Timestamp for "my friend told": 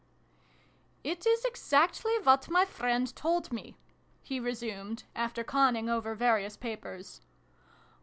2.49-3.51